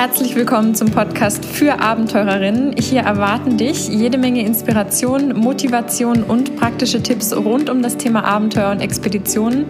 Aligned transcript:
Herzlich 0.00 0.36
willkommen 0.36 0.76
zum 0.76 0.92
Podcast 0.92 1.44
für 1.44 1.80
Abenteurerinnen. 1.80 2.76
Hier 2.78 3.00
erwarten 3.00 3.56
dich 3.56 3.88
jede 3.88 4.16
Menge 4.16 4.46
Inspiration, 4.46 5.36
Motivation 5.36 6.22
und 6.22 6.54
praktische 6.54 7.02
Tipps 7.02 7.34
rund 7.34 7.68
um 7.68 7.82
das 7.82 7.96
Thema 7.96 8.22
Abenteuer 8.22 8.70
und 8.70 8.80
Expeditionen. 8.80 9.66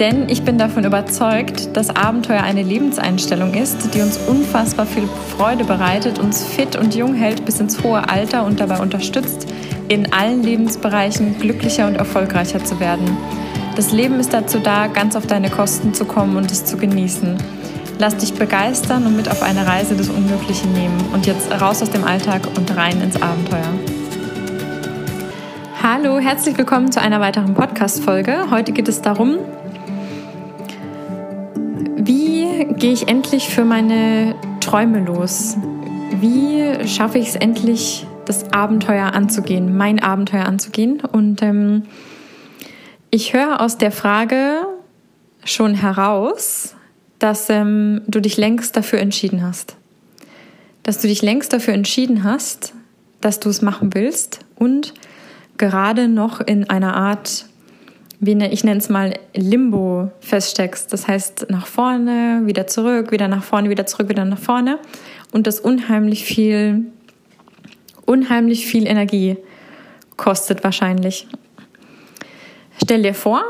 Denn 0.00 0.28
ich 0.28 0.42
bin 0.42 0.58
davon 0.58 0.82
überzeugt, 0.84 1.76
dass 1.76 1.90
Abenteuer 1.90 2.42
eine 2.42 2.64
Lebenseinstellung 2.64 3.54
ist, 3.54 3.94
die 3.94 4.00
uns 4.00 4.18
unfassbar 4.26 4.84
viel 4.84 5.08
Freude 5.36 5.62
bereitet, 5.62 6.18
uns 6.18 6.42
fit 6.42 6.74
und 6.74 6.96
jung 6.96 7.14
hält 7.14 7.44
bis 7.44 7.60
ins 7.60 7.84
hohe 7.84 8.08
Alter 8.08 8.44
und 8.44 8.58
dabei 8.58 8.80
unterstützt, 8.80 9.46
in 9.86 10.12
allen 10.12 10.42
Lebensbereichen 10.42 11.38
glücklicher 11.38 11.86
und 11.86 11.94
erfolgreicher 11.94 12.64
zu 12.64 12.80
werden. 12.80 13.16
Das 13.76 13.92
Leben 13.92 14.18
ist 14.18 14.34
dazu 14.34 14.58
da, 14.58 14.88
ganz 14.88 15.14
auf 15.14 15.28
deine 15.28 15.50
Kosten 15.50 15.94
zu 15.94 16.04
kommen 16.04 16.36
und 16.36 16.50
es 16.50 16.64
zu 16.64 16.76
genießen. 16.76 17.36
Lass 18.02 18.16
dich 18.16 18.34
begeistern 18.34 19.06
und 19.06 19.14
mit 19.14 19.30
auf 19.30 19.44
eine 19.44 19.64
Reise 19.64 19.94
des 19.94 20.08
Unmöglichen 20.08 20.72
nehmen. 20.72 20.98
Und 21.12 21.24
jetzt 21.24 21.52
raus 21.52 21.82
aus 21.82 21.90
dem 21.90 22.02
Alltag 22.02 22.48
und 22.56 22.76
rein 22.76 23.00
ins 23.00 23.14
Abenteuer. 23.22 23.72
Hallo, 25.80 26.18
herzlich 26.18 26.58
willkommen 26.58 26.90
zu 26.90 27.00
einer 27.00 27.20
weiteren 27.20 27.54
Podcast-Folge. 27.54 28.50
Heute 28.50 28.72
geht 28.72 28.88
es 28.88 29.02
darum, 29.02 29.38
wie 31.94 32.66
gehe 32.74 32.92
ich 32.92 33.06
endlich 33.06 33.48
für 33.48 33.64
meine 33.64 34.34
Träume 34.58 34.98
los? 34.98 35.56
Wie 36.20 36.88
schaffe 36.88 37.18
ich 37.18 37.28
es 37.28 37.36
endlich, 37.36 38.04
das 38.24 38.52
Abenteuer 38.52 39.14
anzugehen, 39.14 39.76
mein 39.76 40.02
Abenteuer 40.02 40.46
anzugehen? 40.46 41.00
Und 41.02 41.40
ähm, 41.40 41.84
ich 43.10 43.32
höre 43.32 43.60
aus 43.60 43.78
der 43.78 43.92
Frage 43.92 44.66
schon 45.44 45.74
heraus, 45.74 46.74
dass 47.22 47.48
ähm, 47.50 48.02
du 48.08 48.20
dich 48.20 48.36
längst 48.36 48.76
dafür 48.76 48.98
entschieden 48.98 49.42
hast. 49.42 49.76
Dass 50.82 51.00
du 51.00 51.06
dich 51.06 51.22
längst 51.22 51.52
dafür 51.52 51.72
entschieden 51.72 52.24
hast, 52.24 52.74
dass 53.20 53.38
du 53.38 53.48
es 53.48 53.62
machen 53.62 53.94
willst 53.94 54.40
und 54.56 54.92
gerade 55.56 56.08
noch 56.08 56.40
in 56.40 56.68
einer 56.68 56.96
Art, 56.96 57.46
wie 58.18 58.34
ne, 58.34 58.52
ich 58.52 58.64
nenne 58.64 58.78
es 58.78 58.88
mal 58.88 59.14
Limbo 59.34 60.10
feststeckst. 60.18 60.92
Das 60.92 61.06
heißt, 61.06 61.46
nach 61.48 61.66
vorne, 61.66 62.42
wieder 62.44 62.66
zurück, 62.66 63.12
wieder 63.12 63.28
nach 63.28 63.44
vorne, 63.44 63.70
wieder 63.70 63.86
zurück, 63.86 64.08
wieder 64.08 64.24
nach 64.24 64.38
vorne. 64.40 64.80
Und 65.30 65.46
das 65.46 65.60
unheimlich 65.60 66.24
viel, 66.24 66.86
unheimlich 68.04 68.66
viel 68.66 68.88
Energie 68.88 69.36
kostet 70.16 70.64
wahrscheinlich. 70.64 71.28
Stell 72.82 73.02
dir 73.04 73.14
vor, 73.14 73.44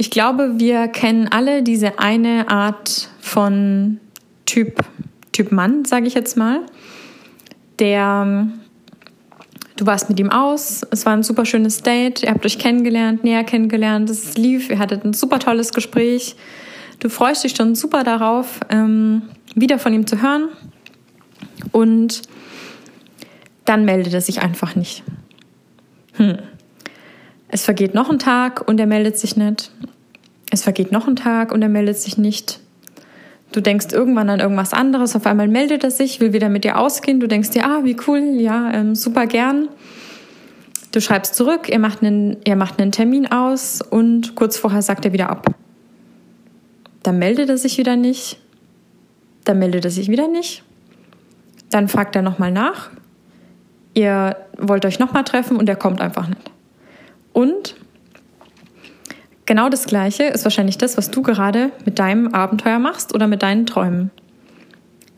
ich 0.00 0.10
glaube, 0.10 0.58
wir 0.58 0.88
kennen 0.88 1.28
alle 1.28 1.62
diese 1.62 1.98
eine 1.98 2.48
Art 2.48 3.10
von 3.20 4.00
Typ, 4.46 4.82
typ 5.30 5.52
Mann, 5.52 5.84
sage 5.84 6.06
ich 6.06 6.14
jetzt 6.14 6.38
mal, 6.38 6.60
der 7.78 8.48
du 9.76 9.86
warst 9.86 10.08
mit 10.08 10.18
ihm 10.18 10.30
aus, 10.30 10.86
es 10.90 11.04
war 11.04 11.12
ein 11.12 11.22
super 11.22 11.44
schönes 11.44 11.82
Date, 11.82 12.22
ihr 12.22 12.30
habt 12.30 12.46
euch 12.46 12.58
kennengelernt, 12.58 13.24
näher 13.24 13.44
kennengelernt, 13.44 14.08
es 14.08 14.38
lief, 14.38 14.70
ihr 14.70 14.78
hattet 14.78 15.04
ein 15.04 15.12
super 15.12 15.38
tolles 15.38 15.74
Gespräch, 15.74 16.34
du 17.00 17.10
freust 17.10 17.44
dich 17.44 17.54
schon 17.54 17.74
super 17.74 18.02
darauf, 18.02 18.60
ähm, 18.70 19.24
wieder 19.54 19.78
von 19.78 19.92
ihm 19.92 20.06
zu 20.06 20.22
hören 20.22 20.48
und 21.72 22.22
dann 23.66 23.84
meldet 23.84 24.14
er 24.14 24.22
sich 24.22 24.40
einfach 24.40 24.76
nicht. 24.76 25.02
Hm. 26.14 26.38
Es 27.52 27.64
vergeht 27.64 27.94
noch 27.94 28.08
ein 28.08 28.18
Tag 28.18 28.66
und 28.68 28.78
er 28.78 28.86
meldet 28.86 29.18
sich 29.18 29.36
nicht. 29.36 29.72
Es 30.50 30.62
vergeht 30.62 30.92
noch 30.92 31.06
ein 31.06 31.16
Tag 31.16 31.52
und 31.52 31.62
er 31.62 31.68
meldet 31.68 31.98
sich 31.98 32.18
nicht. 32.18 32.60
Du 33.52 33.60
denkst 33.60 33.86
irgendwann 33.92 34.30
an 34.30 34.40
irgendwas 34.40 34.72
anderes, 34.72 35.16
auf 35.16 35.26
einmal 35.26 35.48
meldet 35.48 35.82
er 35.82 35.90
sich, 35.90 36.20
will 36.20 36.32
wieder 36.32 36.48
mit 36.48 36.64
dir 36.64 36.78
ausgehen. 36.78 37.18
Du 37.18 37.26
denkst 37.26 37.50
dir, 37.50 37.64
ah, 37.64 37.80
wie 37.84 37.96
cool, 38.06 38.20
ja, 38.38 38.72
ähm, 38.72 38.94
super 38.94 39.26
gern. 39.26 39.68
Du 40.92 41.00
schreibst 41.00 41.34
zurück, 41.34 41.68
er 41.68 41.78
macht, 41.78 42.02
einen, 42.02 42.36
er 42.44 42.56
macht 42.56 42.80
einen 42.80 42.92
Termin 42.92 43.30
aus 43.30 43.80
und 43.80 44.34
kurz 44.34 44.56
vorher 44.56 44.82
sagt 44.82 45.04
er 45.04 45.12
wieder 45.12 45.30
ab. 45.30 45.54
Dann 47.02 47.18
meldet 47.18 47.48
er 47.48 47.58
sich 47.58 47.78
wieder 47.78 47.96
nicht. 47.96 48.40
Dann 49.44 49.58
meldet 49.58 49.84
er 49.84 49.90
sich 49.90 50.08
wieder 50.08 50.28
nicht. 50.28 50.62
Dann 51.70 51.88
fragt 51.88 52.16
er 52.16 52.22
nochmal 52.22 52.52
nach. 52.52 52.90
Ihr 53.94 54.36
wollt 54.58 54.84
euch 54.84 54.98
nochmal 54.98 55.24
treffen 55.24 55.56
und 55.56 55.68
er 55.68 55.76
kommt 55.76 56.00
einfach 56.00 56.28
nicht. 56.28 56.50
Und 57.32 57.76
genau 59.50 59.68
das 59.68 59.86
Gleiche 59.86 60.22
ist 60.22 60.44
wahrscheinlich 60.44 60.78
das, 60.78 60.96
was 60.96 61.10
du 61.10 61.22
gerade 61.22 61.72
mit 61.84 61.98
deinem 61.98 62.32
Abenteuer 62.36 62.78
machst 62.78 63.12
oder 63.16 63.26
mit 63.26 63.42
deinen 63.42 63.66
Träumen. 63.66 64.12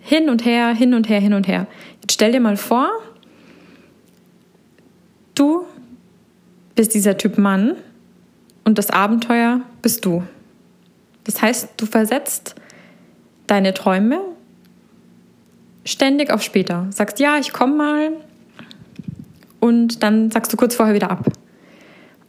Hin 0.00 0.30
und 0.30 0.46
her, 0.46 0.68
hin 0.74 0.94
und 0.94 1.06
her, 1.10 1.20
hin 1.20 1.34
und 1.34 1.46
her. 1.46 1.66
Jetzt 2.00 2.14
stell 2.14 2.32
dir 2.32 2.40
mal 2.40 2.56
vor, 2.56 2.88
du 5.34 5.66
bist 6.74 6.94
dieser 6.94 7.18
Typ 7.18 7.36
Mann 7.36 7.74
und 8.64 8.78
das 8.78 8.88
Abenteuer 8.88 9.60
bist 9.82 10.06
du. 10.06 10.22
Das 11.24 11.42
heißt, 11.42 11.68
du 11.76 11.84
versetzt 11.84 12.54
deine 13.46 13.74
Träume 13.74 14.18
ständig 15.84 16.30
auf 16.30 16.42
später. 16.42 16.86
Sagst, 16.88 17.20
ja, 17.20 17.36
ich 17.36 17.52
komme 17.52 17.74
mal 17.74 18.12
und 19.60 20.02
dann 20.02 20.30
sagst 20.30 20.50
du 20.54 20.56
kurz 20.56 20.74
vorher 20.74 20.94
wieder 20.94 21.10
ab. 21.10 21.26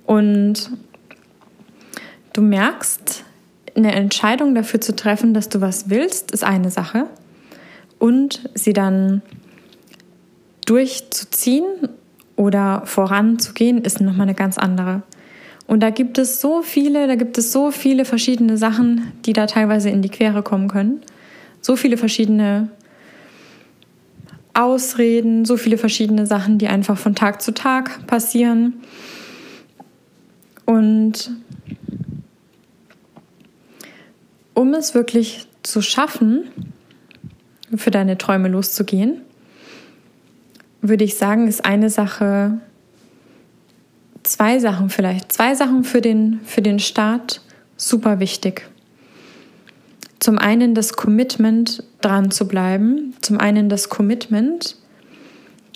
Und 0.05 0.69
du 2.33 2.41
merkst, 2.41 3.23
eine 3.75 3.93
Entscheidung 3.93 4.53
dafür 4.53 4.81
zu 4.81 4.95
treffen, 4.95 5.33
dass 5.33 5.49
du 5.49 5.61
was 5.61 5.89
willst, 5.89 6.31
ist 6.31 6.43
eine 6.43 6.69
Sache. 6.69 7.07
Und 7.99 8.49
sie 8.53 8.73
dann 8.73 9.21
durchzuziehen 10.65 11.65
oder 12.35 12.83
voranzugehen, 12.85 13.83
ist 13.83 14.01
nochmal 14.01 14.27
eine 14.27 14.35
ganz 14.35 14.57
andere. 14.57 15.03
Und 15.67 15.81
da 15.81 15.89
gibt 15.89 16.17
es 16.17 16.41
so 16.41 16.61
viele, 16.61 17.07
da 17.07 17.15
gibt 17.15 17.37
es 17.37 17.51
so 17.51 17.71
viele 17.71 18.05
verschiedene 18.05 18.57
Sachen, 18.57 19.11
die 19.25 19.33
da 19.33 19.47
teilweise 19.47 19.89
in 19.89 20.01
die 20.01 20.09
Quere 20.09 20.43
kommen 20.43 20.67
können. 20.67 21.01
So 21.61 21.75
viele 21.75 21.97
verschiedene 21.97 22.69
Ausreden, 24.53 25.45
so 25.45 25.57
viele 25.57 25.77
verschiedene 25.77 26.27
Sachen, 26.27 26.57
die 26.57 26.67
einfach 26.67 26.97
von 26.97 27.15
Tag 27.15 27.41
zu 27.41 27.53
Tag 27.53 28.05
passieren. 28.05 28.73
Und 30.65 31.31
um 34.53 34.73
es 34.73 34.93
wirklich 34.93 35.47
zu 35.63 35.81
schaffen, 35.81 36.43
für 37.75 37.91
deine 37.91 38.17
Träume 38.17 38.49
loszugehen, 38.49 39.21
würde 40.81 41.03
ich 41.03 41.15
sagen, 41.15 41.47
ist 41.47 41.65
eine 41.65 41.89
Sache, 41.89 42.59
zwei 44.23 44.59
Sachen 44.59 44.89
vielleicht, 44.89 45.31
zwei 45.31 45.55
Sachen 45.55 45.83
für 45.83 46.01
den, 46.01 46.41
für 46.43 46.61
den 46.61 46.79
Start 46.79 47.41
super 47.77 48.19
wichtig. 48.19 48.69
Zum 50.19 50.37
einen 50.37 50.73
das 50.75 50.93
Commitment, 50.93 51.83
dran 52.03 52.31
zu 52.31 52.47
bleiben. 52.47 53.13
Zum 53.21 53.39
einen 53.39 53.69
das 53.69 53.89
Commitment, 53.89 54.77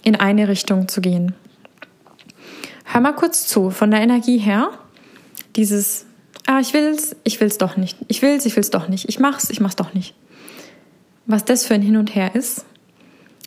in 0.03 0.15
eine 0.15 0.47
Richtung 0.47 0.87
zu 0.87 1.01
gehen. 1.01 1.33
Hör 2.85 3.01
mal 3.01 3.13
kurz 3.13 3.47
zu, 3.47 3.71
von 3.71 3.91
der 3.91 4.01
Energie 4.01 4.37
her, 4.37 4.69
dieses, 5.55 6.05
ah, 6.47 6.59
ich 6.59 6.73
will's, 6.73 7.15
ich 7.23 7.39
will's 7.39 7.59
doch 7.59 7.77
nicht, 7.77 7.97
ich 8.07 8.21
will's, 8.23 8.45
ich 8.45 8.55
will's 8.55 8.71
doch 8.71 8.87
nicht, 8.87 9.07
ich 9.07 9.19
mach's, 9.19 9.49
ich 9.51 9.59
mach's 9.59 9.75
doch 9.75 9.93
nicht. 9.93 10.15
Was 11.27 11.45
das 11.45 11.65
für 11.65 11.75
ein 11.75 11.81
Hin 11.81 11.97
und 11.97 12.15
Her 12.15 12.33
ist. 12.33 12.65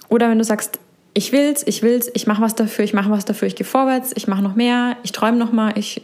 Oder 0.09 0.29
wenn 0.31 0.39
du 0.39 0.45
sagst, 0.45 0.79
ich 1.15 1.33
will's, 1.33 1.65
ich 1.67 1.83
will's, 1.83 2.11
ich 2.15 2.27
mache 2.27 2.43
was 2.43 2.55
dafür, 2.55 2.85
ich 2.85 2.93
mache 2.93 3.11
was 3.11 3.25
dafür, 3.25 3.49
ich 3.49 3.57
gehe 3.57 3.67
vorwärts, 3.67 4.13
ich 4.15 4.29
mache 4.29 4.43
noch 4.43 4.55
mehr, 4.55 4.97
ich 5.03 5.13
träume 5.13 5.39
noch 5.39 5.51
mal, 5.51 5.77
ich, 5.77 6.03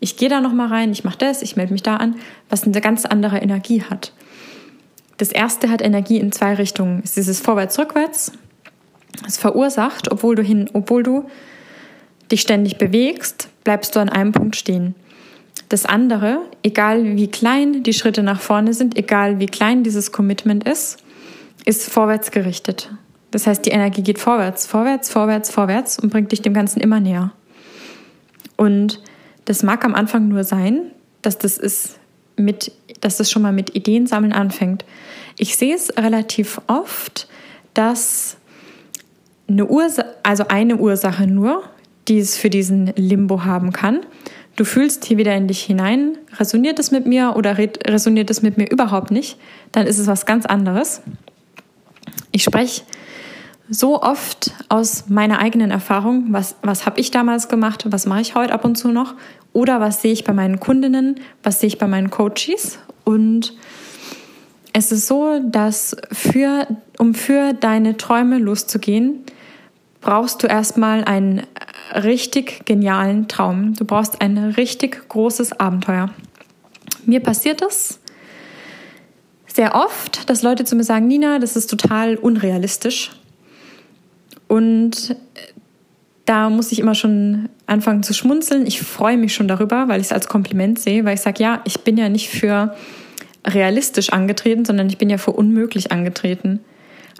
ich 0.00 0.16
gehe 0.16 0.28
da 0.28 0.40
noch 0.40 0.52
mal 0.52 0.68
rein, 0.68 0.92
ich 0.92 1.04
mache 1.04 1.18
das, 1.18 1.40
ich 1.40 1.56
melde 1.56 1.72
mich 1.72 1.82
da 1.82 1.96
an, 1.96 2.16
was 2.50 2.64
eine 2.64 2.80
ganz 2.80 3.06
andere 3.06 3.38
Energie 3.38 3.82
hat. 3.82 4.12
Das 5.18 5.30
erste 5.30 5.70
hat 5.70 5.82
Energie 5.82 6.18
in 6.18 6.32
zwei 6.32 6.54
Richtungen. 6.54 7.00
Es 7.02 7.10
ist 7.10 7.16
dieses 7.16 7.40
Vorwärts-Rückwärts. 7.40 8.32
Es 9.26 9.36
verursacht, 9.38 10.10
obwohl 10.10 10.34
du 10.34 10.42
hin, 10.42 10.68
obwohl 10.72 11.02
du 11.02 11.28
dich 12.30 12.40
ständig 12.40 12.78
bewegst, 12.78 13.48
bleibst 13.64 13.96
du 13.96 14.00
an 14.00 14.08
einem 14.08 14.32
Punkt 14.32 14.56
stehen. 14.56 14.94
Das 15.68 15.84
andere, 15.84 16.40
egal 16.62 17.16
wie 17.16 17.28
klein 17.28 17.82
die 17.82 17.92
Schritte 17.92 18.22
nach 18.22 18.40
vorne 18.40 18.72
sind, 18.72 18.96
egal 18.96 19.38
wie 19.38 19.46
klein 19.46 19.82
dieses 19.82 20.12
Commitment 20.12 20.66
ist, 20.66 20.98
ist 21.64 21.90
vorwärts 21.90 22.30
gerichtet. 22.30 22.90
Das 23.30 23.46
heißt, 23.46 23.66
die 23.66 23.70
Energie 23.70 24.02
geht 24.02 24.18
vorwärts, 24.18 24.66
vorwärts, 24.66 25.10
vorwärts, 25.10 25.50
vorwärts 25.50 25.98
und 25.98 26.10
bringt 26.10 26.32
dich 26.32 26.40
dem 26.40 26.54
Ganzen 26.54 26.80
immer 26.80 27.00
näher. 27.00 27.32
Und 28.56 29.02
das 29.44 29.62
mag 29.62 29.84
am 29.84 29.94
Anfang 29.94 30.28
nur 30.28 30.44
sein, 30.44 30.92
dass 31.20 31.36
das 31.36 31.58
ist 31.58 31.98
mit, 32.36 32.72
dass 33.00 33.18
das 33.18 33.30
schon 33.30 33.42
mal 33.42 33.52
mit 33.52 33.74
Ideen 33.74 34.06
sammeln 34.06 34.32
anfängt. 34.32 34.84
Ich 35.36 35.56
sehe 35.56 35.74
es 35.74 35.94
relativ 35.98 36.60
oft, 36.66 37.28
dass 37.74 38.38
eine 39.48 39.66
Ursache, 39.66 40.14
also 40.22 40.48
eine 40.48 40.76
Ursache 40.76 41.26
nur 41.26 41.64
die 42.08 42.18
es 42.18 42.36
für 42.36 42.50
diesen 42.50 42.92
Limbo 42.96 43.44
haben 43.44 43.72
kann. 43.72 44.00
Du 44.58 44.64
fühlst 44.64 45.04
hier 45.04 45.18
wieder 45.18 45.36
in 45.36 45.46
dich 45.46 45.62
hinein, 45.62 46.18
resoniert 46.36 46.80
es 46.80 46.90
mit 46.90 47.06
mir 47.06 47.34
oder 47.36 47.56
resoniert 47.56 48.28
es 48.28 48.42
mit 48.42 48.58
mir 48.58 48.68
überhaupt 48.68 49.12
nicht, 49.12 49.38
dann 49.70 49.86
ist 49.86 50.00
es 50.00 50.08
was 50.08 50.26
ganz 50.26 50.46
anderes. 50.46 51.00
Ich 52.32 52.42
spreche 52.42 52.82
so 53.70 54.02
oft 54.02 54.50
aus 54.68 55.04
meiner 55.06 55.38
eigenen 55.38 55.70
Erfahrung, 55.70 56.24
was, 56.30 56.56
was 56.62 56.86
habe 56.86 56.98
ich 56.98 57.12
damals 57.12 57.48
gemacht, 57.48 57.86
was 57.88 58.04
mache 58.04 58.20
ich 58.20 58.34
heute 58.34 58.52
ab 58.52 58.64
und 58.64 58.74
zu 58.74 58.88
noch? 58.88 59.14
Oder 59.52 59.78
was 59.78 60.02
sehe 60.02 60.12
ich 60.12 60.24
bei 60.24 60.32
meinen 60.32 60.58
Kundinnen, 60.58 61.20
was 61.44 61.60
sehe 61.60 61.68
ich 61.68 61.78
bei 61.78 61.86
meinen 61.86 62.10
Coaches? 62.10 62.80
Und 63.04 63.54
es 64.72 64.90
ist 64.90 65.06
so, 65.06 65.38
dass 65.38 65.96
für, 66.10 66.66
um 66.98 67.14
für 67.14 67.52
deine 67.52 67.96
Träume 67.96 68.38
loszugehen, 68.38 69.20
brauchst 70.00 70.42
du 70.42 70.48
erstmal 70.48 71.04
einen 71.04 71.46
richtig 71.94 72.64
genialen 72.64 73.28
Traum. 73.28 73.74
Du 73.74 73.84
brauchst 73.84 74.20
ein 74.20 74.38
richtig 74.38 75.08
großes 75.08 75.58
Abenteuer. 75.60 76.10
Mir 77.06 77.20
passiert 77.20 77.62
es 77.62 78.00
sehr 79.46 79.74
oft, 79.74 80.30
dass 80.30 80.42
Leute 80.42 80.64
zu 80.64 80.76
mir 80.76 80.84
sagen, 80.84 81.08
Nina, 81.08 81.38
das 81.38 81.56
ist 81.56 81.68
total 81.68 82.16
unrealistisch. 82.16 83.10
Und 84.46 85.16
da 86.26 86.50
muss 86.50 86.70
ich 86.70 86.78
immer 86.78 86.94
schon 86.94 87.48
anfangen 87.66 88.02
zu 88.02 88.12
schmunzeln. 88.12 88.66
Ich 88.66 88.80
freue 88.80 89.16
mich 89.16 89.34
schon 89.34 89.48
darüber, 89.48 89.88
weil 89.88 90.00
ich 90.00 90.08
es 90.08 90.12
als 90.12 90.28
Kompliment 90.28 90.78
sehe, 90.78 91.04
weil 91.04 91.14
ich 91.14 91.22
sage, 91.22 91.42
ja, 91.42 91.60
ich 91.64 91.80
bin 91.80 91.96
ja 91.96 92.08
nicht 92.08 92.28
für 92.28 92.74
realistisch 93.46 94.10
angetreten, 94.10 94.64
sondern 94.64 94.88
ich 94.88 94.98
bin 94.98 95.10
ja 95.10 95.18
für 95.18 95.32
unmöglich 95.32 95.90
angetreten. 95.90 96.60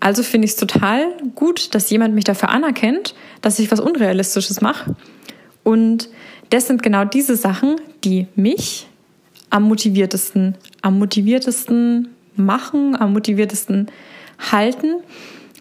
Also 0.01 0.23
finde 0.23 0.47
ich 0.47 0.53
es 0.53 0.57
total 0.57 1.13
gut, 1.35 1.75
dass 1.75 1.91
jemand 1.91 2.15
mich 2.15 2.25
dafür 2.25 2.51
anerkennt, 2.51 3.15
dass 3.43 3.59
ich 3.59 3.71
was 3.71 3.81
Unrealistisches 3.81 4.61
mache. 4.61 4.95
Und 5.65 6.09
das 6.51 6.67
sind 6.67 6.83
genau 6.83 7.05
diese 7.05 7.37
Sachen, 7.37 7.77
die 8.05 8.27
mich 8.37 8.87
am 9.51 9.65
motiviertesten, 9.65 10.57
am 10.83 10.99
motiviertesten 10.99 12.09
machen, 12.37 12.97
am 12.97 13.13
motiviertesten 13.13 13.91
halten, 14.51 14.97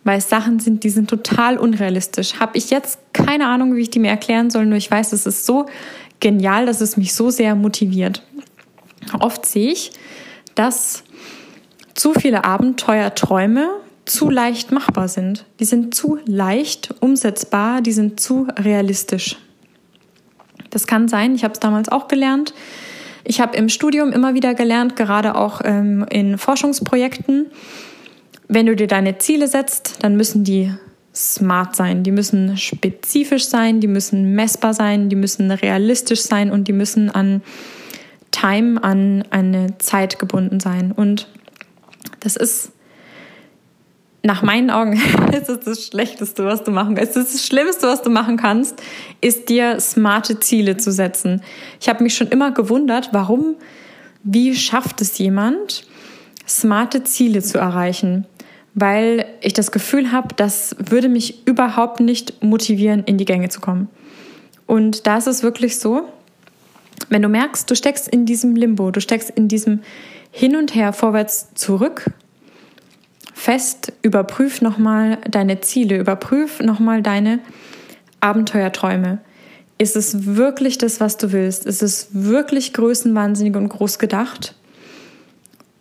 weil 0.04 0.19
es 0.19 0.30
Sachen 0.30 0.60
sind, 0.60 0.84
die 0.84 0.89
sind 0.89 1.10
total 1.10 1.57
unrealistisch. 1.57 2.39
Habe 2.39 2.57
ich 2.57 2.69
jetzt 2.69 3.00
keine 3.13 3.48
Ahnung, 3.48 3.75
wie 3.75 3.81
ich 3.81 3.89
die 3.89 4.00
mir 4.00 4.10
erklären 4.10 4.50
soll, 4.50 4.66
nur 4.66 4.78
ich 4.78 4.89
weiß, 4.89 5.13
es 5.13 5.25
ist 5.25 5.45
so 5.45 5.66
genial, 6.19 6.66
dass 6.66 6.81
es 6.81 6.95
mich 6.95 7.13
so 7.13 7.30
sehr 7.30 7.56
motiviert. 7.56 8.24
Oft 9.19 9.45
sehe 9.45 9.72
ich, 9.72 9.92
dass 10.56 11.04
zu 11.94 12.13
viele 12.13 12.45
Abenteuerträume 12.45 13.69
zu 14.09 14.30
leicht 14.30 14.71
machbar 14.71 15.07
sind. 15.07 15.45
Die 15.59 15.65
sind 15.65 15.94
zu 15.94 16.19
leicht 16.25 16.95
umsetzbar, 17.00 17.81
die 17.81 17.92
sind 17.92 18.19
zu 18.19 18.48
realistisch. 18.57 19.38
Das 20.69 20.88
kann 20.88 21.07
sein, 21.07 21.36
ich 21.36 21.44
habe 21.44 21.54
es 21.54 21.59
damals 21.59 21.89
auch 21.89 22.07
gelernt. 22.07 22.54
Ich 23.24 23.42
habe 23.42 23.57
im 23.57 23.69
Studium 23.69 24.12
immer 24.12 24.33
wieder 24.33 24.54
gelernt, 24.54 24.95
gerade 24.95 25.36
auch 25.36 25.62
ähm, 25.63 26.06
in 26.09 26.38
Forschungsprojekten, 26.38 27.48
wenn 28.48 28.65
du 28.65 28.75
dir 28.75 28.88
deine 28.88 29.18
Ziele 29.18 29.48
setzt, 29.48 30.04
dann 30.04 30.15
müssen 30.15 30.44
die 30.44 30.71
smart 31.13 31.75
sein, 31.75 32.03
die 32.03 32.12
müssen 32.12 32.57
spezifisch 32.57 33.48
sein, 33.48 33.81
die 33.81 33.88
müssen 33.88 34.36
messbar 34.36 34.74
sein, 34.74 35.10
die 35.10 35.15
müssen 35.15 35.51
realistisch 35.51 36.21
sein 36.21 36.51
und 36.51 36.68
die 36.68 36.74
müssen 36.74 37.10
an 37.10 37.42
Time, 38.31 38.81
an 38.83 39.25
eine 39.31 39.77
Zeit 39.80 40.19
gebunden 40.19 40.60
sein. 40.60 40.92
Und 40.92 41.27
das 42.19 42.36
ist 42.36 42.71
nach 44.27 44.44
meinen 44.44 44.69
Augen 44.69 44.94
ist 45.31 45.50
es 45.50 45.59
das 45.62 45.85
Schlechteste, 45.85 46.45
was 46.45 46.63
du 46.63 46.69
machen 46.69 46.95
kannst. 46.95 47.15
Ist 47.15 47.33
das 47.33 47.47
Schlimmste, 47.47 47.88
was 47.88 48.01
du 48.01 48.09
machen 48.09 48.38
kannst, 48.38 48.79
ist 49.21 49.50
dir 49.50 49.79
smarte 49.79 50.39
Ziele 50.39 50.77
zu 50.77 50.91
setzen. 50.91 51.41
Ich 51.79 51.89
habe 51.89 52.03
mich 52.03 52.15
schon 52.15 52.27
immer 52.27 52.51
gewundert, 52.51 53.09
warum, 53.13 53.56
wie 54.24 54.53
schafft 54.53 55.01
es 55.01 55.18
jemand, 55.18 55.88
smarte 56.47 57.03
Ziele 57.06 57.41
zu 57.41 57.57
erreichen? 57.57 58.25
Weil 58.74 59.25
ich 59.41 59.53
das 59.53 59.71
Gefühl 59.71 60.12
habe, 60.12 60.35
das 60.35 60.75
würde 60.77 61.09
mich 61.09 61.47
überhaupt 61.47 62.01
nicht 62.01 62.44
motivieren, 62.44 63.03
in 63.06 63.18
die 63.18 63.25
Gänge 63.25 63.50
zu 63.50 63.62
kommen. 63.62 63.88
Und 64.68 65.07
da 65.07 65.18
ist 65.18 65.27
es 65.27 65.41
wirklich 65.41 65.79
so, 65.79 66.09
wenn 67.09 67.21
du 67.21 67.29
merkst, 67.29 67.71
du 67.71 67.75
steckst 67.75 68.09
in 68.09 68.25
diesem 68.25 68.57
Limbo, 68.57 68.91
du 68.91 69.00
steckst 69.00 69.29
in 69.29 69.47
diesem 69.47 69.79
Hin 70.31 70.57
und 70.57 70.75
Her, 70.75 70.91
vorwärts, 70.91 71.53
zurück, 71.56 72.12
fest, 73.38 73.94
überprüf 74.01 74.62
nochmal 74.62 75.19
deine 75.30 75.62
Ziele, 75.62 75.98
überprüf 75.98 76.60
nochmal 76.60 77.01
deine 77.01 77.39
Abenteuerträume. 78.19 79.19
Ist 79.78 79.95
es 79.95 80.25
wirklich 80.25 80.78
das, 80.78 81.00
was 81.00 81.18
du 81.18 81.31
willst? 81.31 81.66
Ist 81.66 81.84
es 81.84 82.10
wirklich 82.12 82.74
größenwahnsinnig 82.74 83.56
und 83.56 83.69
groß 83.69 84.00
gedacht? 84.00 84.56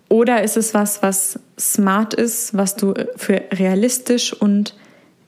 Oder 0.09 0.43
ist 0.43 0.57
es 0.57 0.75
was, 0.75 1.03
was 1.03 1.41
smart 1.59 2.15
ist, 2.15 2.55
was 2.57 2.77
du 2.77 2.95
für 3.17 3.43
realistisch 3.53 4.35
und 4.35 4.75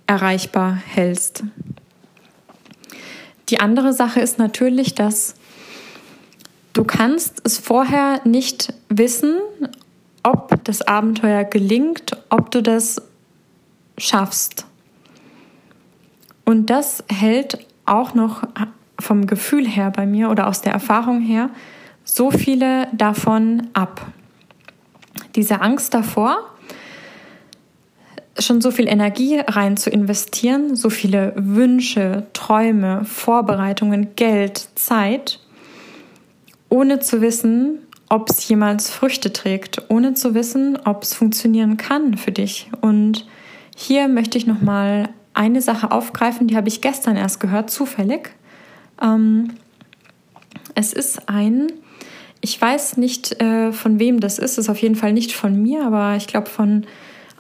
erreichbar 0.07 0.77
hältst? 0.87 1.43
Die 3.49 3.61
andere 3.61 3.95
Sache 3.95 4.21
ist 4.21 4.39
natürlich, 4.39 4.95
dass 4.95 5.35
Du 6.75 6.85
kannst 6.85 7.41
es 7.43 7.59
vorher 7.59 8.21
nicht 8.25 8.73
wissen, 8.89 9.39
ob 10.23 10.63
das 10.63 10.83
Abenteuer 10.83 11.43
gelingt, 11.43 12.17
ob 12.31 12.51
du 12.51 12.63
das 12.63 13.03
schaffst. 13.97 14.67
Und 16.45 16.71
das 16.71 17.05
hält 17.09 17.67
auch 17.85 18.15
noch 18.15 18.43
vom 18.99 19.27
Gefühl 19.27 19.67
her 19.67 19.91
bei 19.91 20.07
mir 20.07 20.31
oder 20.31 20.47
aus 20.47 20.63
der 20.63 20.73
Erfahrung 20.73 21.21
her 21.21 21.51
so 22.05 22.31
viele 22.31 22.89
davon 22.93 23.69
ab. 23.75 24.07
Diese 25.37 25.61
Angst 25.61 25.93
davor, 25.93 26.39
schon 28.39 28.61
so 28.61 28.71
viel 28.71 28.89
Energie 28.89 29.41
rein 29.41 29.77
zu 29.77 29.91
investieren, 29.91 30.75
so 30.75 30.91
viele 30.91 31.35
Wünsche, 31.37 32.27
Träume, 32.33 33.05
Vorbereitungen, 33.05 34.15
Geld, 34.17 34.69
Zeit 34.75 35.41
ohne 36.71 37.01
zu 37.01 37.21
wissen, 37.21 37.79
ob 38.09 38.31
es 38.31 38.49
jemals 38.49 38.91
Früchte 38.91 39.33
trägt, 39.33 39.83
ohne 39.89 40.15
zu 40.15 40.35
wissen, 40.35 40.79
ob 40.85 41.03
es 41.03 41.15
funktionieren 41.15 41.77
kann 41.77 42.17
für 42.17 42.33
dich. 42.33 42.71
Und 42.81 43.27
hier 43.77 44.09
möchte 44.09 44.39
ich 44.39 44.47
noch 44.47 44.61
mal 44.61 45.09
eine 45.35 45.63
Sache 45.63 45.91
aufgreifen, 45.91 46.49
die 46.49 46.57
habe 46.57 46.69
ich 46.69 46.81
gestern 46.81 47.17
erst 47.17 47.39
gehört, 47.39 47.71
zufällig. 47.71 48.31
Ähm, 49.01 49.55
es 50.75 50.93
ist 50.93 51.29
ein, 51.29 51.69
ich 52.41 52.61
weiß 52.61 52.97
nicht, 52.97 53.41
äh, 53.41 53.73
von 53.73 53.99
wem 54.01 54.21
das 54.21 54.39
ist, 54.39 54.59
ist 54.59 54.69
auf 54.69 54.81
jeden 54.81 54.97
Fall 54.97 55.13
nicht 55.13 55.33
von 55.33 55.61
mir, 55.63 55.85
aber 55.85 56.17
ich 56.17 56.27
glaube 56.27 56.49
von 56.49 56.87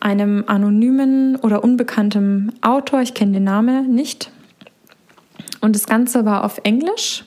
einem 0.01 0.45
anonymen 0.47 1.37
oder 1.37 1.65
unbekanntem 1.65 2.53
Autor, 2.61 3.01
ich 3.01 3.15
kenne 3.15 3.33
den 3.33 3.45
Namen 3.45 3.95
nicht. 3.95 4.31
Und 5.61 5.75
das 5.75 5.87
Ganze 5.87 6.25
war 6.25 6.45
auf 6.45 6.61
Englisch 6.63 7.25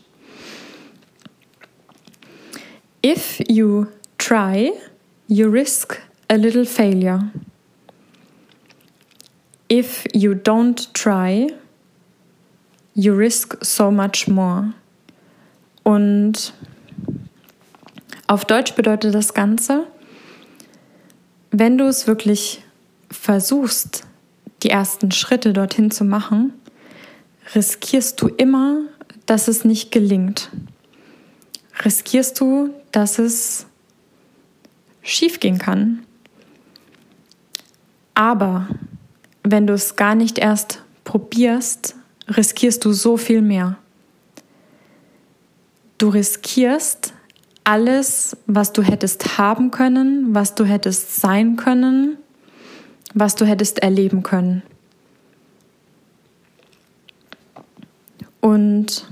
If 3.04 3.42
you 3.48 3.88
try, 4.18 4.72
you 5.28 5.50
risk 5.50 6.00
a 6.30 6.38
little 6.38 6.66
failure. 6.66 7.32
If 9.70 10.06
you 10.14 10.36
don't 10.36 10.94
try, 10.94 11.48
you 12.94 13.16
risk 13.16 13.58
so 13.64 13.90
much 13.90 14.28
more. 14.28 14.74
Und 15.84 16.54
auf 18.28 18.46
Deutsch 18.46 18.74
bedeutet 18.76 19.16
das 19.16 19.34
Ganze, 19.34 19.88
wenn 21.52 21.78
du 21.78 21.88
es 21.88 22.06
wirklich 22.06 22.64
versuchst, 23.10 24.04
die 24.64 24.70
ersten 24.70 25.12
Schritte 25.12 25.54
dorthin 25.54 25.90
zu 25.90 26.04
machen, 26.04 26.54
riskierst 27.56 28.22
du 28.22 28.28
immer, 28.28 28.82
dass 29.26 29.48
es 29.48 29.66
nicht 29.66 29.92
gelingt 29.92 30.52
riskierst 31.86 32.40
du, 32.40 32.74
dass 32.92 33.20
es 33.20 33.66
schiefgehen 35.02 35.58
kann. 35.58 36.06
Aber 38.14 38.68
wenn 39.44 39.68
du 39.68 39.74
es 39.74 39.96
gar 39.96 40.16
nicht 40.16 40.38
erst 40.38 40.82
probierst, 41.04 41.96
riskierst 42.28 42.86
du 42.86 42.92
so 42.92 43.18
viel 43.18 43.42
mehr. 43.42 43.78
Du 45.98 46.10
riskierst 46.10 47.14
alles, 47.64 48.38
was 48.48 48.74
du 48.74 48.82
hättest 48.82 49.38
haben 49.38 49.72
können, 49.72 50.34
was 50.34 50.56
du 50.56 50.66
hättest 50.66 51.18
sein 51.18 51.58
können, 51.58 52.18
was 53.14 53.36
du 53.36 53.46
hättest 53.46 53.80
erleben 53.80 54.24
können. 54.24 54.64
Und 58.40 59.08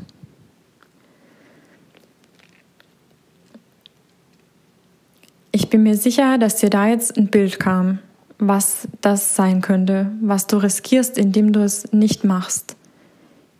Ich 5.59 5.69
bin 5.69 5.83
mir 5.83 5.97
sicher, 5.97 6.37
dass 6.37 6.55
dir 6.55 6.69
da 6.69 6.87
jetzt 6.87 7.17
ein 7.17 7.27
Bild 7.27 7.59
kam, 7.59 7.99
was 8.37 8.87
das 9.01 9.35
sein 9.35 9.59
könnte, 9.59 10.09
was 10.21 10.47
du 10.47 10.55
riskierst, 10.55 11.17
indem 11.17 11.51
du 11.51 11.61
es 11.61 11.91
nicht 11.91 12.23
machst, 12.23 12.77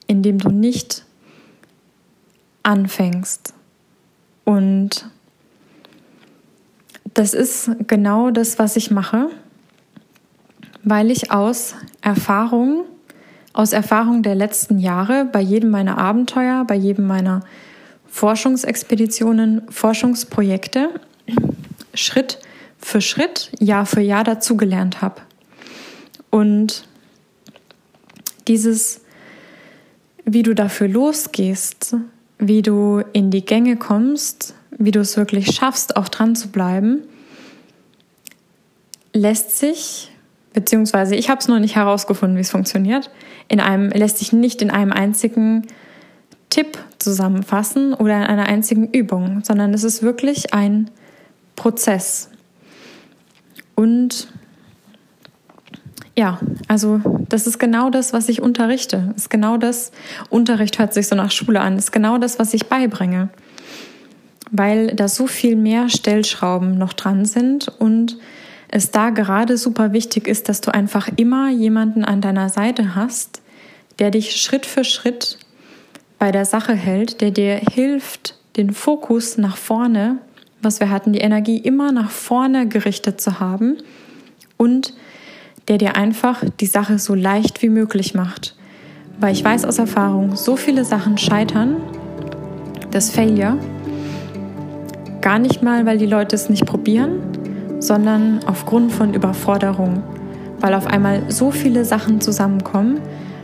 indem 0.08 0.38
du 0.38 0.48
nicht 0.48 1.04
anfängst. 2.64 3.54
Und 4.46 5.10
das 7.14 7.34
ist 7.34 7.70
genau 7.86 8.32
das, 8.32 8.60
was 8.60 8.78
ich 8.78 8.92
mache, 8.92 9.28
weil 10.84 11.12
ich 11.12 11.32
aus 11.32 11.76
Erfahrung, 12.00 12.86
aus 13.52 13.74
Erfahrung 13.74 14.24
der 14.24 14.36
letzten 14.36 14.80
Jahre 14.80 15.26
bei 15.26 15.42
jedem 15.42 15.70
meiner 15.70 15.98
Abenteuer, 15.98 16.64
bei 16.64 16.76
jedem 16.76 17.08
meiner 17.08 17.42
Forschungsexpeditionen, 18.08 19.64
Forschungsprojekte 19.70 20.92
Schritt 21.94 22.40
für 22.78 23.02
Schritt, 23.02 23.52
Jahr 23.60 23.86
für 23.86 24.02
Jahr 24.02 24.24
dazugelernt 24.24 25.02
habe. 25.02 25.22
Und 26.30 26.88
dieses, 28.48 29.02
wie 30.26 30.44
du 30.44 30.54
dafür 30.54 30.88
losgehst, 30.88 31.96
wie 32.38 32.62
du 32.62 33.04
in 33.14 33.32
die 33.32 33.46
Gänge 33.46 33.78
kommst, 33.78 34.56
wie 34.78 34.92
du 34.92 35.00
es 35.00 35.18
wirklich 35.18 35.54
schaffst, 35.56 35.98
auch 35.98 36.08
dran 36.08 36.36
zu 36.36 36.50
bleiben, 36.50 37.02
lässt 39.14 39.58
sich, 39.58 40.12
beziehungsweise 40.54 41.16
ich 41.16 41.30
habe 41.30 41.40
es 41.40 41.48
noch 41.48 41.60
nicht 41.60 41.76
herausgefunden, 41.76 42.38
wie 42.38 42.42
es 42.42 42.52
funktioniert, 42.52 43.10
in 43.48 43.60
einem, 43.60 43.90
lässt 43.90 44.20
sich 44.20 44.32
nicht 44.32 44.62
in 44.62 44.72
einem 44.72 44.94
einzigen 44.94 45.68
Tipp 46.50 46.78
zusammenfassen 46.98 47.94
oder 47.94 48.18
in 48.18 48.24
einer 48.24 48.48
einzigen 48.48 48.90
Übung, 48.92 49.42
sondern 49.44 49.74
es 49.74 49.84
ist 49.84 50.02
wirklich 50.02 50.54
ein 50.54 50.90
Prozess. 51.60 52.30
Und 53.76 54.30
ja, 56.16 56.40
also 56.70 57.02
das 57.28 57.48
ist 57.48 57.60
genau 57.60 57.90
das, 57.90 58.14
was 58.14 58.30
ich 58.30 58.42
unterrichte. 58.42 59.14
Ist 59.18 59.30
genau 59.30 59.58
das, 59.58 59.92
Unterricht 60.30 60.80
hört 60.80 60.94
sich 60.94 61.08
so 61.08 61.16
nach 61.16 61.32
Schule 61.32 61.60
an, 61.60 61.78
ist 61.78 61.92
genau 61.92 62.18
das, 62.18 62.40
was 62.40 62.54
ich 62.54 62.68
beibringe. 62.68 63.28
Weil 64.52 64.96
da 64.96 65.10
so 65.10 65.28
viel 65.28 65.58
mehr 65.58 65.90
Stellschrauben 65.90 66.78
noch 66.78 66.94
dran 66.94 67.26
sind 67.26 67.68
und 67.68 68.18
es 68.70 68.92
da 68.92 69.10
gerade 69.10 69.58
super 69.58 69.92
wichtig 69.92 70.30
ist, 70.30 70.48
dass 70.48 70.62
du 70.62 70.74
einfach 70.74 71.10
immer 71.18 71.50
jemanden 71.50 72.06
an 72.06 72.22
deiner 72.22 72.48
Seite 72.48 72.96
hast, 72.96 73.42
der 74.00 74.12
dich 74.12 74.38
Schritt 74.38 74.66
für 74.66 74.86
Schritt 74.86 75.38
bei 76.20 76.32
der 76.32 76.46
Sache 76.46 76.74
hält, 76.74 77.20
der 77.20 77.32
dir 77.32 77.56
hilft, 77.56 78.36
den 78.56 78.72
Fokus 78.72 79.38
nach 79.38 79.58
vorne, 79.58 80.20
was 80.62 80.80
wir 80.80 80.90
hatten, 80.90 81.14
die 81.14 81.20
Energie 81.20 81.58
immer 81.58 81.92
nach 81.92 82.10
vorne 82.10 82.68
gerichtet 82.68 83.22
zu 83.22 83.40
haben 83.40 83.78
und 84.58 84.94
der 85.68 85.78
dir 85.78 85.96
einfach 85.96 86.44
die 86.60 86.66
Sache 86.66 87.00
so 87.00 87.16
leicht 87.16 87.62
wie 87.62 87.70
möglich 87.70 88.14
macht. 88.16 88.56
Weil 89.20 89.34
ich 89.34 89.44
weiß 89.44 89.66
aus 89.66 89.78
Erfahrung, 89.78 90.36
so 90.36 90.56
viele 90.56 90.84
Sachen 90.84 91.18
scheitern, 91.18 91.78
das 92.92 93.12
Failure, 93.12 93.58
gar 95.22 95.40
nicht 95.40 95.62
mal, 95.62 95.86
weil 95.86 95.98
die 95.98 96.06
Leute 96.06 96.36
es 96.36 96.50
nicht 96.50 96.66
probieren, 96.66 97.20
sondern 97.80 98.40
aufgrund 98.46 98.92
von 98.92 99.14
Überforderung, 99.14 100.04
weil 100.60 100.74
auf 100.74 100.88
einmal 100.88 101.24
so 101.30 101.52
viele 101.52 101.86
Sachen 101.86 102.20
zusammenkommen, 102.22 103.00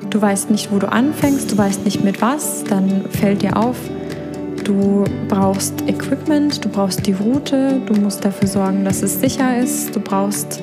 du 0.10 0.22
weißt 0.22 0.50
nicht, 0.50 0.72
wo 0.72 0.80
du 0.80 0.92
anfängst, 0.92 1.52
du 1.52 1.58
weißt 1.58 1.86
nicht 1.86 2.04
mit 2.04 2.22
was, 2.22 2.64
dann 2.64 3.06
fällt 3.10 3.42
dir 3.42 3.58
auf, 3.58 3.78
du 4.66 5.06
brauchst 5.30 5.88
Equipment, 5.88 6.64
du 6.66 6.70
brauchst 6.70 7.06
die 7.06 7.14
Route, 7.14 7.80
du 7.86 7.94
musst 7.94 8.26
dafür 8.26 8.48
sorgen, 8.48 8.84
dass 8.84 9.02
es 9.02 9.22
sicher 9.22 9.58
ist, 9.58 9.96
du 9.96 10.00
brauchst, 10.00 10.62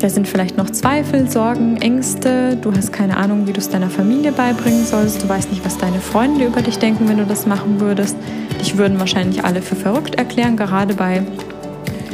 da 0.00 0.08
sind 0.10 0.28
vielleicht 0.28 0.58
noch 0.58 0.68
Zweifel, 0.68 1.30
Sorgen, 1.30 1.78
Ängste, 1.78 2.58
du 2.60 2.72
hast 2.72 2.92
keine 2.92 3.16
Ahnung, 3.16 3.46
wie 3.46 3.52
du 3.52 3.60
es 3.60 3.70
deiner 3.70 3.88
Familie 3.88 4.32
beibringen 4.32 4.84
sollst, 4.84 5.22
du 5.22 5.28
weißt 5.28 5.50
nicht, 5.50 5.64
was 5.64 5.78
deine 5.78 6.00
Freunde 6.00 6.44
über 6.46 6.60
dich 6.60 6.78
denken, 6.78 7.08
wenn 7.08 7.18
du 7.18 7.24
das 7.24 7.46
machen 7.46 7.80
würdest. 7.80 8.16
Dich 8.60 8.76
würden 8.76 8.98
wahrscheinlich 8.98 9.44
alle 9.44 9.62
für 9.62 9.76
verrückt 9.76 10.16
erklären, 10.16 10.56
gerade 10.56 10.94
bei 10.94 11.22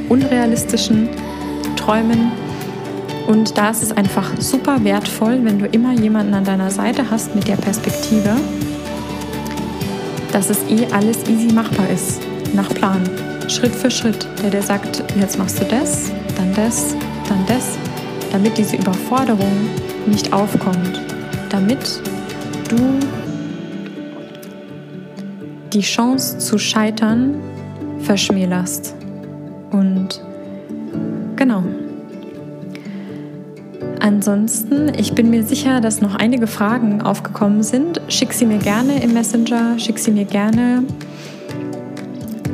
unrealistischen 0.08 1.08
Träumen. 1.76 2.30
Und 3.26 3.56
da 3.56 3.70
ist 3.70 3.82
es 3.82 3.92
einfach 3.92 4.28
super 4.38 4.84
wertvoll, 4.84 5.40
wenn 5.42 5.58
du 5.58 5.66
immer 5.66 5.92
jemanden 5.92 6.34
an 6.34 6.44
deiner 6.44 6.70
Seite 6.70 7.10
hast 7.10 7.34
mit 7.34 7.48
der 7.48 7.56
Perspektive, 7.56 8.36
dass 10.32 10.50
es 10.50 10.58
eh 10.68 10.86
alles 10.92 11.18
easy 11.28 11.52
machbar 11.52 11.88
ist, 11.90 12.20
nach 12.54 12.68
Plan, 12.68 13.02
Schritt 13.48 13.74
für 13.74 13.90
Schritt, 13.90 14.26
der 14.42 14.50
dir 14.50 14.62
sagt, 14.62 15.02
jetzt 15.18 15.38
machst 15.38 15.60
du 15.60 15.64
das, 15.64 16.10
dann 16.36 16.54
das, 16.54 16.94
dann 17.28 17.44
das, 17.46 17.76
damit 18.32 18.56
diese 18.58 18.76
Überforderung 18.76 19.68
nicht 20.06 20.32
aufkommt, 20.32 21.00
damit 21.48 22.00
du 22.68 22.76
die 25.72 25.80
Chance 25.80 26.38
zu 26.38 26.58
scheitern 26.58 27.34
verschmälerst. 28.00 28.94
Und 29.70 30.22
genau, 31.36 31.62
Ansonsten, 34.00 34.90
ich 34.96 35.14
bin 35.14 35.28
mir 35.28 35.42
sicher, 35.44 35.82
dass 35.82 36.00
noch 36.00 36.14
einige 36.14 36.46
Fragen 36.46 37.02
aufgekommen 37.02 37.62
sind. 37.62 38.00
Schick 38.08 38.32
sie 38.32 38.46
mir 38.46 38.58
gerne 38.58 39.02
im 39.02 39.12
Messenger, 39.12 39.78
schick 39.78 39.98
sie 39.98 40.10
mir 40.10 40.24
gerne 40.24 40.84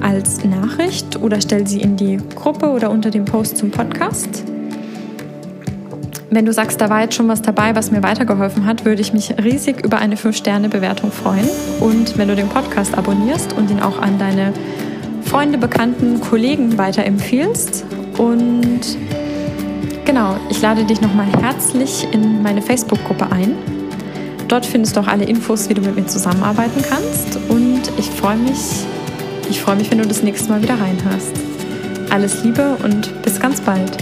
als 0.00 0.44
Nachricht 0.44 1.22
oder 1.22 1.40
stell 1.40 1.66
sie 1.66 1.80
in 1.80 1.96
die 1.96 2.18
Gruppe 2.34 2.68
oder 2.68 2.90
unter 2.90 3.10
dem 3.10 3.24
Post 3.24 3.58
zum 3.58 3.70
Podcast. 3.70 4.44
Wenn 6.30 6.44
du 6.44 6.52
sagst, 6.52 6.80
da 6.80 6.90
war 6.90 7.02
jetzt 7.02 7.14
schon 7.14 7.28
was 7.28 7.40
dabei, 7.42 7.76
was 7.76 7.92
mir 7.92 8.02
weitergeholfen 8.02 8.66
hat, 8.66 8.84
würde 8.84 9.00
ich 9.00 9.12
mich 9.12 9.32
riesig 9.42 9.84
über 9.84 9.98
eine 9.98 10.16
5-Sterne-Bewertung 10.16 11.12
freuen. 11.12 11.48
Und 11.80 12.18
wenn 12.18 12.26
du 12.26 12.34
den 12.34 12.48
Podcast 12.48 12.98
abonnierst 12.98 13.52
und 13.52 13.70
ihn 13.70 13.80
auch 13.80 14.02
an 14.02 14.18
deine 14.18 14.52
Freunde, 15.22 15.58
Bekannten, 15.58 16.20
Kollegen 16.20 16.76
weiterempfiehlst. 16.76 17.84
Und 18.18 18.80
Genau, 20.06 20.36
ich 20.48 20.62
lade 20.62 20.84
dich 20.84 21.00
nochmal 21.00 21.26
herzlich 21.42 22.06
in 22.12 22.40
meine 22.40 22.62
Facebook-Gruppe 22.62 23.30
ein. 23.32 23.56
Dort 24.46 24.64
findest 24.64 24.96
du 24.96 25.00
auch 25.00 25.08
alle 25.08 25.24
Infos, 25.24 25.68
wie 25.68 25.74
du 25.74 25.82
mit 25.82 25.96
mir 25.96 26.06
zusammenarbeiten 26.06 26.80
kannst. 26.88 27.36
Und 27.48 27.82
ich 27.98 28.08
freue 28.08 28.36
mich, 28.36 28.86
ich 29.50 29.60
freue 29.60 29.74
mich, 29.74 29.90
wenn 29.90 29.98
du 29.98 30.06
das 30.06 30.22
nächste 30.22 30.48
Mal 30.48 30.62
wieder 30.62 30.80
reinhörst. 30.80 31.32
Alles 32.10 32.44
Liebe 32.44 32.76
und 32.84 33.20
bis 33.24 33.40
ganz 33.40 33.60
bald. 33.60 33.96